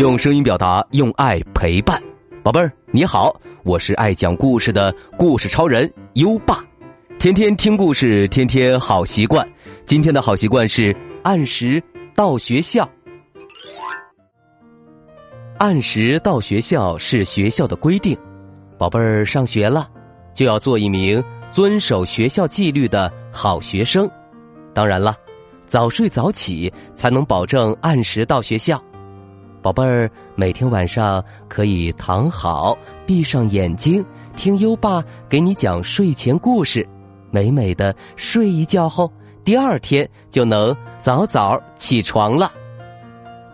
[0.00, 2.02] 用声音表达，用爱陪伴。
[2.42, 6.64] 宝贝儿，你好，我是爱讲故事的故事超人优爸。
[7.18, 9.46] 天天听故事，天天好习惯。
[9.84, 11.82] 今天的好习惯是按时
[12.14, 12.88] 到学校。
[15.58, 18.16] 按时到学校是学校的规定。
[18.78, 19.86] 宝贝儿，上学了，
[20.32, 24.10] 就要做一名遵守学校纪律的好学生。
[24.72, 25.14] 当然了，
[25.66, 28.82] 早睡早起才能保证按时到学校。
[29.62, 36.86] 宝贝儿，每天晚上可以躺好，闭上眼睛，听优爸给你讲睡前故事，
[37.30, 39.12] 美美的睡一觉后，
[39.44, 42.50] 第二天就能早早起床了。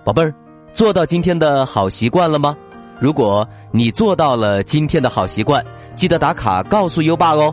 [0.04, 0.32] 宝贝儿，
[0.72, 2.56] 做到今天的好习惯了吗？
[3.00, 5.64] 如果你做到了今天的好习惯，
[5.96, 7.52] 记得打卡告诉优爸哦。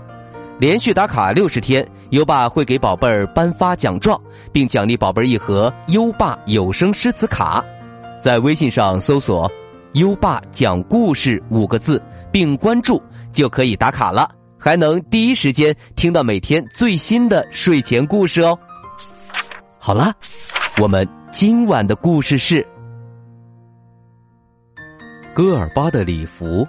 [0.59, 7.65] 连续打卡六十天，优爸会给宝贝儿颁发奖状，并奖励宝贝儿一盒优爸有声诗词卡。
[8.23, 9.51] 在微信上搜索
[9.95, 18.57] “优爸讲故事”五个字，并关注就可以打卡了，还能第一时间听到每天最新的睡前故事哦。
[19.77, 20.13] 好了，
[20.81, 22.65] 我们今晚的故事是
[25.35, 26.65] 戈尔巴的礼服。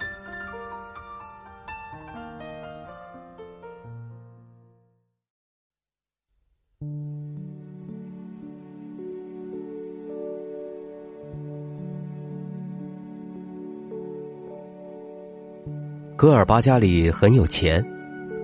[16.17, 17.85] 戈尔巴家里很有钱，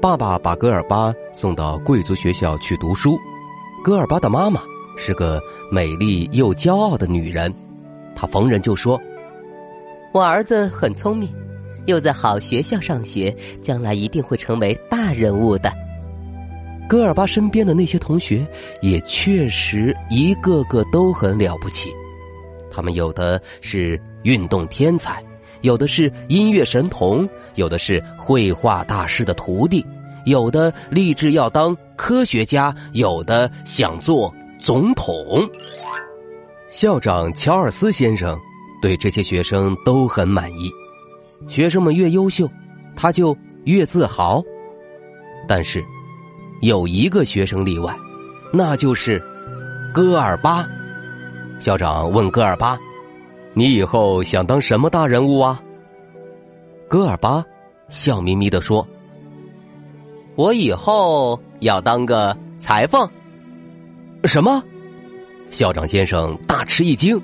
[0.02, 3.18] 爸爸把戈尔巴送到贵族学校去读书。
[3.82, 4.62] 戈尔巴的妈妈
[4.98, 5.42] 是个
[5.72, 7.54] 美丽又骄傲的女人，
[8.14, 9.00] 她逢人就说
[10.14, 11.34] ：“我儿子很聪明，
[11.86, 15.72] 又在好学校上学，将来一定会成为大人物的。”
[16.90, 18.46] 戈尔巴身边的那些同学
[18.82, 21.90] 也确实一个个都很了不起，
[22.70, 25.24] 他们有的是运动天才。
[25.62, 29.86] 有的是音乐神童，有的是绘画大师的徒弟，
[30.26, 35.50] 有的立志要当科学家，有的想做总统。
[36.70, 38.40] 校长乔尔斯先生
[38.82, 40.72] 对这些学生都很满意，
[41.48, 42.50] 学生们越优秀，
[42.96, 44.42] 他就越自豪。
[45.48, 45.84] 但是，
[46.62, 47.96] 有一个学生例外，
[48.54, 49.22] 那就是
[49.94, 50.68] 戈尔巴。
[51.60, 52.80] 校长问戈尔巴。
[53.54, 55.62] 你以后想当什么大人物啊？
[56.88, 57.44] 戈尔巴
[57.90, 58.88] 笑眯眯的说
[60.36, 63.10] ：“我以后要当个裁缝。”
[64.24, 64.64] 什么？
[65.50, 67.22] 校长先生大吃一惊。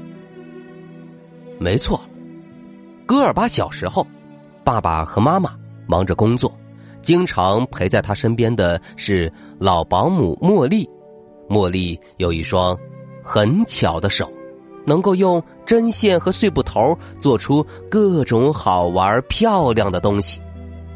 [1.59, 2.01] 没错，
[3.05, 4.05] 戈尔巴小时候，
[4.63, 5.55] 爸爸和妈妈
[5.87, 6.53] 忙着工作，
[7.01, 10.87] 经常陪在他身边的是老保姆茉莉。
[11.49, 12.77] 茉莉有一双
[13.23, 14.29] 很巧的手。
[14.87, 20.39] 能够用针线和碎布头做出各种好玩漂亮的东西，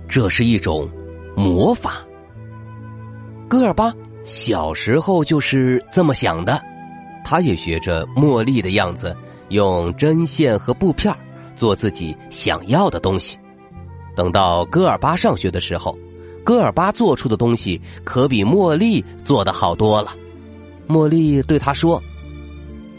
[0.07, 0.89] 这是一种
[1.35, 1.95] 魔法。
[3.49, 3.93] 戈尔巴
[4.23, 6.61] 小时候就是这么想的，
[7.25, 9.13] 他也学着茉莉的样子，
[9.49, 11.13] 用针线和布片
[11.57, 13.37] 做自己想要的东西。
[14.15, 15.97] 等到戈尔巴上学的时候，
[16.45, 20.13] 戈尔巴做出的东西可比茉莉做的好多了。
[20.87, 22.01] 茉莉对他说。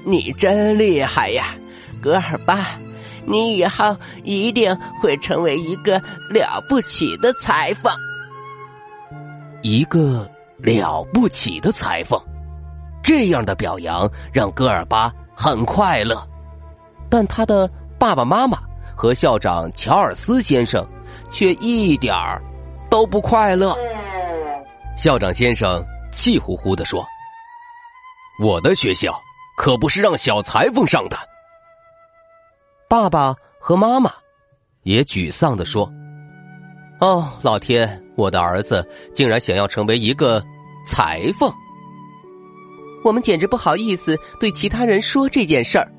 [0.04, 1.54] 你真厉害呀，
[2.00, 2.78] 戈尔巴！
[3.24, 5.96] 你以后一定会成为一个
[6.28, 7.92] 了不起的裁缝。
[9.62, 12.20] 一个了不起的裁缝，
[13.00, 16.20] 这样的表扬让戈尔巴很快乐。
[17.08, 18.58] 但他的爸爸妈妈
[18.96, 20.84] 和校长乔尔斯先生
[21.30, 22.42] 却一点儿
[22.90, 23.76] 都不快乐。
[24.96, 25.80] 校长先生
[26.12, 27.06] 气呼呼的说
[28.42, 29.12] ：“我的学校。”
[29.56, 31.16] 可不是让小裁缝上的。
[32.88, 34.12] 爸爸和妈妈
[34.82, 35.90] 也沮丧的说
[37.00, 40.42] ：“哦，老天，我的儿子竟然想要成为一个
[40.86, 41.50] 裁缝！
[43.04, 45.90] 我们简直不好意思对其他人说这件事儿。”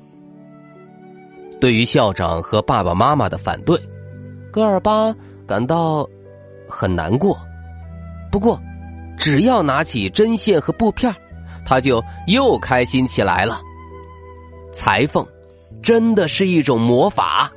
[1.60, 3.80] 对于校长和爸爸妈妈的反对，
[4.52, 5.14] 戈尔巴
[5.46, 6.06] 感到
[6.68, 7.38] 很难过。
[8.30, 8.60] 不过，
[9.16, 11.14] 只要拿起针线和布片
[11.64, 13.60] 他就又开心起来了。
[14.72, 15.26] 裁缝，
[15.82, 17.50] 真的是一种魔法。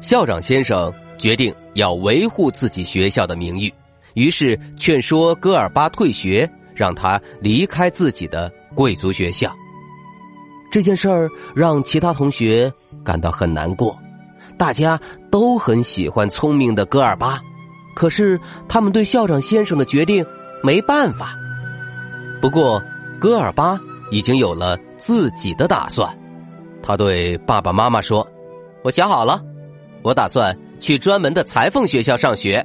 [0.00, 3.72] 校长先生决定要维护自己学校的名誉，
[4.14, 9.52] 于是劝说戈尔巴退学，让他离开自己的贵族学校。
[10.70, 12.72] 这件事儿让其他同学
[13.04, 13.98] 感到很难过，
[14.58, 15.00] 大家
[15.30, 17.40] 都很喜欢聪明的戈尔巴，
[17.94, 18.38] 可是
[18.68, 20.24] 他们对校长先生的决定
[20.62, 21.34] 没办法。
[22.44, 22.78] 不过，
[23.18, 23.80] 戈尔巴
[24.10, 26.14] 已经有了自己的打算。
[26.82, 28.28] 他对爸爸妈妈说
[28.84, 29.42] ：“我想好了，
[30.02, 32.62] 我打算去专门的裁缝学校上学。”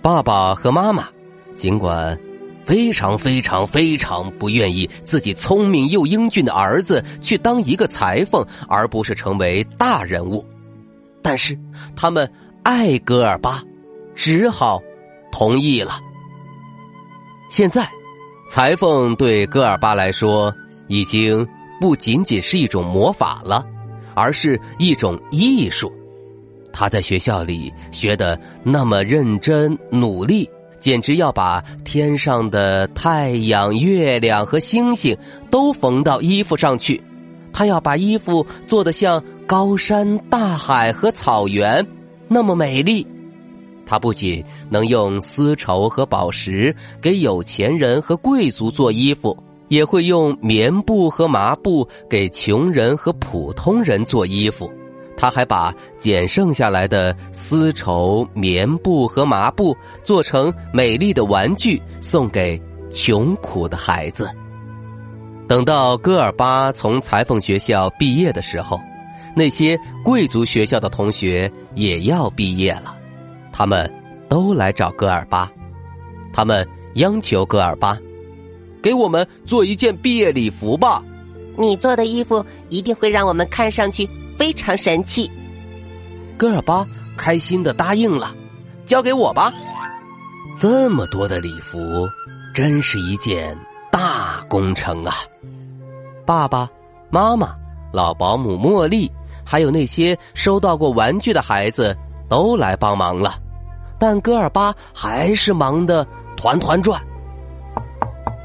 [0.00, 1.08] 爸爸和妈妈
[1.56, 2.16] 尽管
[2.64, 10.46] 非常非常非常不愿意自己聪明又英俊的儿子去当一个裁缝，而不是成为大人物，
[11.20, 11.58] 但是
[11.96, 12.32] 他们
[12.62, 13.60] 爱戈尔巴，
[14.14, 14.80] 只好
[15.32, 15.98] 同意了。
[17.50, 17.86] 现在，
[18.48, 20.54] 裁缝对戈尔巴来说
[20.86, 21.44] 已经
[21.80, 23.66] 不仅仅是一种魔法了，
[24.14, 25.92] 而是一种艺术。
[26.72, 30.48] 他在学校里学的那么认真努力，
[30.78, 35.16] 简直要把天上的太阳、月亮和星星
[35.50, 37.02] 都缝到衣服上去。
[37.52, 41.84] 他要把衣服做得像高山、大海和草原
[42.28, 43.04] 那么美丽。
[43.90, 46.72] 他不仅能用丝绸和宝石
[47.02, 54.70] 给有钱人和贵族做衣服，也会用棉布和麻布给穷人和普通人做衣服。
[55.16, 64.30] 他还把捡剩下来的丝绸、棉布和麻布做成美丽的玩具，送给穷苦的孩子。
[65.48, 68.80] 等到戈尔巴从裁缝学校毕业的时候，
[69.34, 72.96] 那些贵族学校的同学也要毕业了，
[73.52, 73.92] 他们
[74.28, 75.50] 都来找戈尔巴，
[76.32, 77.98] 他们央求戈尔巴，
[78.82, 81.02] 给我们做一件毕业礼服吧。
[81.56, 84.08] 你做的衣服一定会让我们看上去。
[84.38, 85.30] 非常神气，
[86.38, 88.34] 戈尔巴开心的答应了，
[88.86, 89.52] 交给我吧。
[90.58, 92.08] 这么多的礼服，
[92.54, 93.54] 真是一件
[93.92, 95.12] 大工程啊！
[96.24, 96.66] 爸爸
[97.10, 97.54] 妈妈、
[97.92, 99.12] 老保姆茉莉，
[99.44, 101.94] 还有那些收到过玩具的孩子
[102.30, 103.34] 都来帮忙了，
[103.98, 106.06] 但戈尔巴还是忙得
[106.36, 106.98] 团团转。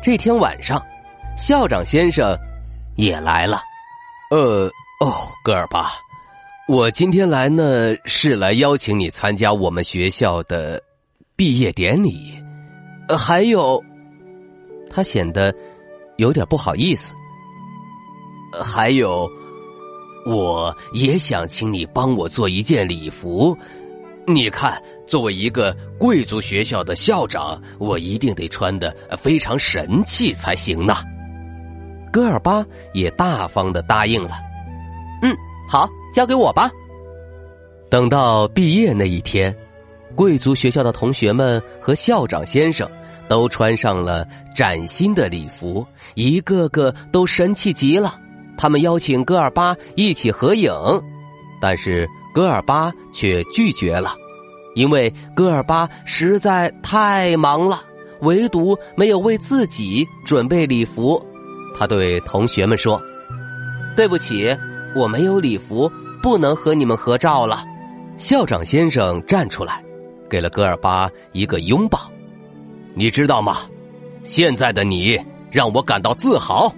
[0.01, 0.83] 这天晚上，
[1.37, 2.37] 校长先生
[2.97, 3.61] 也来了，
[4.31, 4.69] 呃。
[5.01, 5.91] 哦，戈尔巴，
[6.69, 10.81] 我今天来呢是来邀请你参加我们学校的
[11.35, 12.41] 毕业典礼。
[13.09, 13.83] 呃，还有，
[14.89, 15.53] 他显得
[16.15, 17.11] 有点不好意思。
[18.63, 19.29] 还有，
[20.25, 23.55] 我也想请你帮我做一件礼服。
[24.27, 30.95] 你看，作为一个贵族学校的校长，我一定得穿的非常神气才行呢。
[32.11, 34.31] 戈尔巴也大方的答应了。
[35.21, 35.35] 嗯，
[35.69, 36.71] 好，交给我吧。
[37.87, 39.55] 等到毕业那一天，
[40.15, 42.89] 贵族学校的同学们和校长先生
[43.29, 45.85] 都穿上了崭新的礼服，
[46.15, 48.19] 一个个都神气极了。
[48.57, 50.71] 他们邀请戈尔巴一起合影，
[51.59, 54.15] 但是戈尔巴却拒绝了，
[54.75, 57.81] 因为戈尔巴实在太忙了，
[58.21, 61.23] 唯独没有为自己准备礼服。
[61.77, 63.01] 他对同学们说
[63.95, 64.55] ：“对不起。”
[64.95, 65.91] 我没有礼服，
[66.23, 67.65] 不能和你们合照了。
[68.15, 69.83] 校长先生站出来，
[70.29, 71.99] 给了戈尔巴一个拥抱。
[72.93, 73.57] 你知道吗？
[74.23, 75.19] 现在的你
[75.51, 76.73] 让我感到自豪。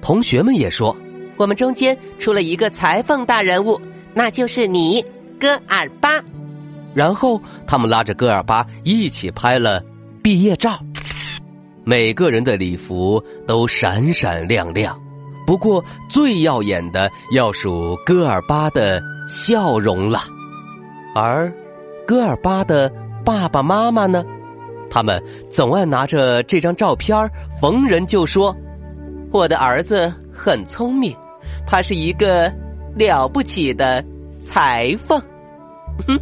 [0.00, 0.96] 同学们也说，
[1.40, 3.80] 我们中间出了一个裁缝大人物，
[4.12, 5.02] 那就是你，
[5.38, 6.22] 戈尔巴。
[6.92, 9.82] 然后他们拉着戈尔巴一起拍了
[10.22, 10.78] 毕业照，
[11.82, 15.00] 每个人的礼服都闪闪亮亮。
[15.46, 20.20] 不过，最耀眼的要数戈尔巴的笑容了。
[21.14, 21.50] 而
[22.06, 22.92] 戈尔巴的
[23.24, 24.22] 爸爸妈妈呢？
[24.90, 27.16] 他们总爱拿着这张照片
[27.62, 28.54] 逢人就说
[29.32, 31.16] ：“我的儿子很聪明，
[31.66, 32.52] 他是一个
[32.94, 34.04] 了不起的
[34.42, 35.20] 裁缝。”
[36.06, 36.18] 哼。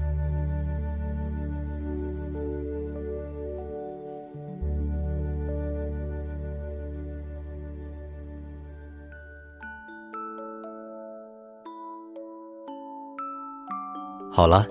[14.30, 14.64] 好了，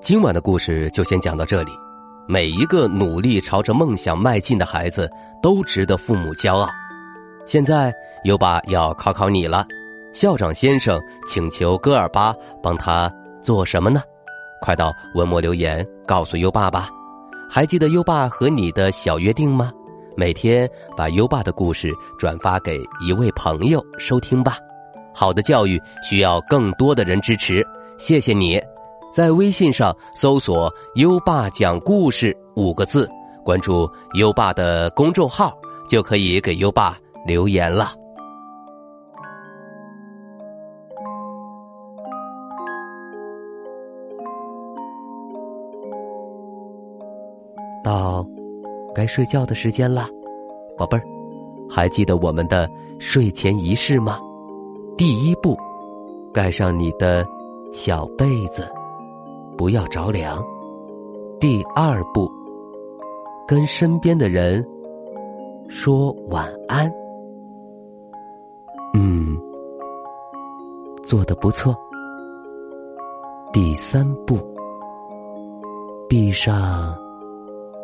[0.00, 1.70] 今晚的故事就先讲到这里。
[2.26, 5.10] 每一个努力朝着梦想迈进的孩子
[5.42, 6.66] 都值得父母骄傲。
[7.44, 7.92] 现在
[8.24, 9.66] 优爸要考考你了，
[10.12, 13.10] 校长先生请求戈尔巴帮他
[13.42, 14.02] 做什么呢？
[14.60, 16.88] 快到文末留言告诉优爸吧。
[17.48, 19.72] 还记得优爸和你的小约定吗？
[20.16, 24.58] 每天把优爸的故事转发给一位朋友收听吧。
[25.14, 27.66] 好的教育需要更多的人支持，
[27.98, 28.60] 谢谢你。
[29.12, 33.08] 在微信上搜索“优爸讲故事”五个字，
[33.44, 35.56] 关注优爸的公众号，
[35.88, 37.94] 就可以给优爸留言了。
[47.82, 48.26] 到
[48.94, 50.06] 该睡觉的时间了，
[50.76, 51.04] 宝贝儿，
[51.68, 52.68] 还记得我们的
[52.98, 54.18] 睡前仪式吗？
[54.96, 55.56] 第一步，
[56.32, 57.26] 盖上你的
[57.72, 58.68] 小被子，
[59.56, 60.42] 不要着凉。
[61.38, 62.30] 第二步，
[63.48, 64.62] 跟身边的人
[65.68, 66.92] 说晚安。
[68.92, 69.38] 嗯，
[71.02, 71.74] 做的不错。
[73.52, 74.38] 第三步，
[76.08, 76.94] 闭上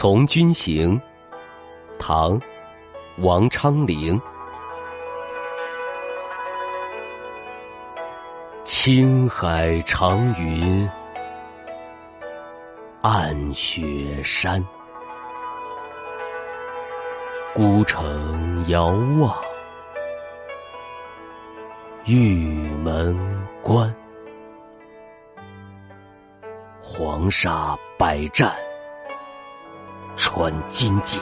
[0.00, 0.98] 从军行，
[1.98, 2.40] 唐，
[3.18, 4.18] 王昌龄。
[8.64, 10.88] 青海长云。
[13.02, 14.66] 暗雪山，
[17.52, 18.86] 孤城遥
[19.18, 19.36] 望，
[22.06, 23.14] 玉门
[23.60, 23.94] 关。
[26.80, 28.50] 黄沙百战，
[30.22, 31.18] 穿金甲，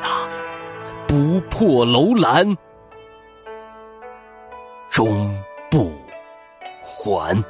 [1.07, 2.57] 不破楼兰，
[4.91, 5.33] 终
[5.71, 5.93] 不
[6.85, 7.41] 还。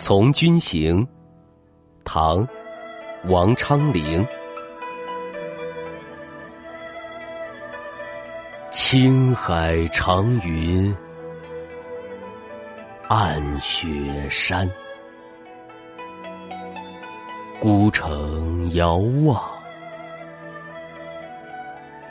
[0.00, 1.06] 从军行，
[2.04, 2.48] 唐，
[3.24, 4.26] 王昌龄。
[8.70, 10.96] 青海长云，
[13.08, 13.86] 暗雪
[14.30, 14.66] 山，
[17.60, 19.38] 孤城遥望，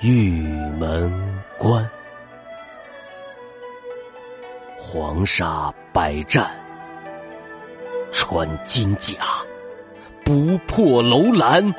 [0.01, 0.43] 玉
[0.77, 1.11] 门
[1.57, 1.89] 关，
[4.77, 6.47] 黄沙百战。
[8.11, 9.15] 穿金甲，
[10.25, 11.73] 不破楼兰，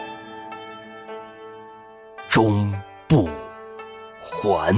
[2.28, 2.72] 终
[3.08, 3.28] 不
[4.20, 4.74] 还。